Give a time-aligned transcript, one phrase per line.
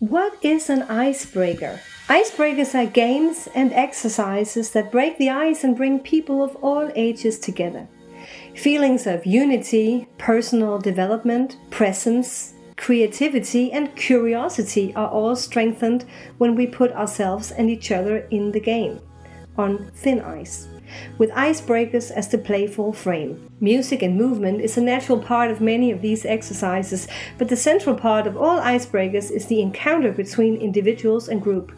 [0.00, 1.80] What is an icebreaker?
[2.06, 7.40] Icebreakers are games and exercises that break the ice and bring people of all ages
[7.40, 7.88] together.
[8.54, 16.04] Feelings of unity, personal development, presence, creativity, and curiosity are all strengthened
[16.38, 19.00] when we put ourselves and each other in the game
[19.58, 20.68] on thin ice,
[21.18, 23.50] with icebreakers as the playful frame.
[23.60, 27.94] Music and movement is a natural part of many of these exercises, but the central
[27.94, 31.72] part of all icebreakers is the encounter between individuals and group,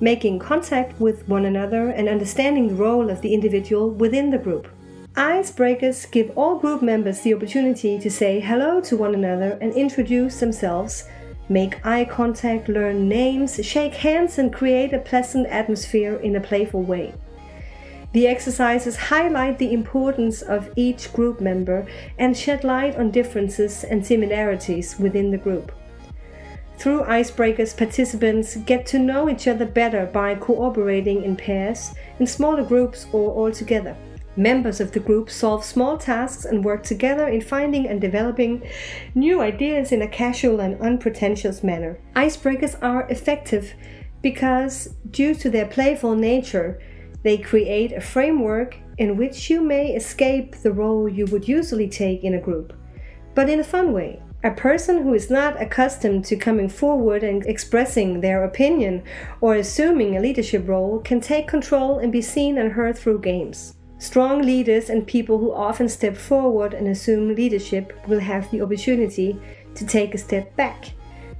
[0.00, 4.68] making contact with one another and understanding the role of the individual within the group.
[5.14, 10.38] Icebreakers give all group members the opportunity to say hello to one another and introduce
[10.38, 11.08] themselves,
[11.48, 16.82] make eye contact, learn names, shake hands, and create a pleasant atmosphere in a playful
[16.82, 17.12] way.
[18.12, 21.86] The exercises highlight the importance of each group member
[22.18, 25.72] and shed light on differences and similarities within the group.
[26.78, 32.62] Through icebreakers, participants get to know each other better by cooperating in pairs, in smaller
[32.62, 33.96] groups, or all together.
[34.36, 38.62] Members of the group solve small tasks and work together in finding and developing
[39.16, 41.98] new ideas in a casual and unpretentious manner.
[42.14, 43.74] Icebreakers are effective
[44.22, 46.80] because, due to their playful nature,
[47.22, 52.24] they create a framework in which you may escape the role you would usually take
[52.24, 52.72] in a group,
[53.34, 54.22] but in a fun way.
[54.44, 59.02] A person who is not accustomed to coming forward and expressing their opinion
[59.40, 63.74] or assuming a leadership role can take control and be seen and heard through games.
[63.98, 69.36] Strong leaders and people who often step forward and assume leadership will have the opportunity
[69.74, 70.92] to take a step back,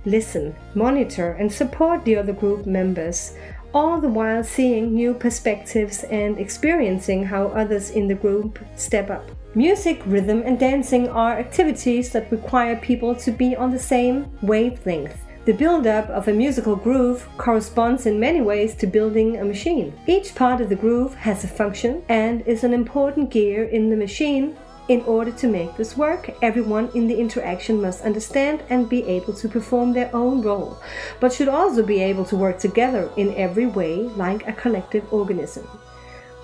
[0.05, 3.37] listen, monitor, and support the other group members,
[3.75, 9.31] all the while seeing new perspectives and experiencing how others in the group step up.
[9.55, 15.25] Music, rhythm, and dancing are activities that require people to be on the same wavelength.
[15.45, 19.99] The build-up of a musical groove corresponds in many ways to building a machine.
[20.07, 23.97] Each part of the groove has a function and is an important gear in the
[23.97, 24.57] machine.
[24.89, 29.35] In order to make this work, everyone in the interaction must understand and be able
[29.35, 30.79] to perform their own role,
[31.21, 35.65] but should also be able to work together in every way like a collective organism.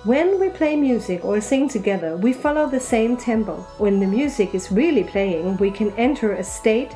[0.03, 3.55] When we play music or sing together, we follow the same tempo.
[3.79, 6.93] When the music is really playing, we can enter a state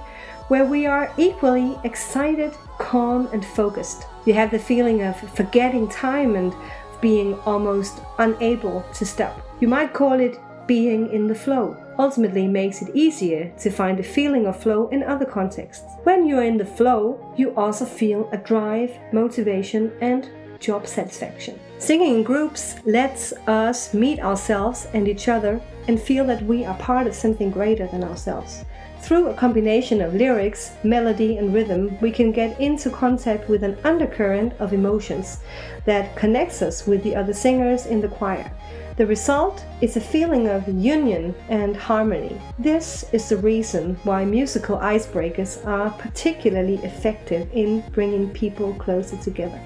[0.49, 4.05] where we are equally excited, calm, and focused.
[4.25, 6.53] You have the feeling of forgetting time and
[7.01, 9.41] being almost unable to stop.
[9.59, 11.75] You might call it being in the flow.
[11.97, 15.87] Ultimately makes it easier to find a feeling of flow in other contexts.
[16.03, 21.59] When you're in the flow, you also feel a drive, motivation, and job satisfaction.
[21.79, 26.77] Singing in groups lets us meet ourselves and each other and feel that we are
[26.77, 28.63] part of something greater than ourselves.
[29.01, 33.77] Through a combination of lyrics, melody, and rhythm, we can get into contact with an
[33.83, 35.39] undercurrent of emotions
[35.85, 38.51] that connects us with the other singers in the choir.
[38.97, 42.39] The result is a feeling of union and harmony.
[42.59, 49.59] This is the reason why musical icebreakers are particularly effective in bringing people closer together.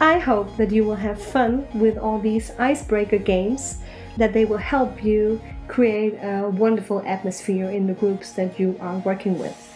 [0.00, 3.78] I hope that you will have fun with all these icebreaker games,
[4.16, 8.98] that they will help you create a wonderful atmosphere in the groups that you are
[8.98, 9.75] working with.